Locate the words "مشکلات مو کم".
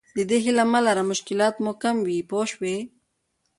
1.11-1.95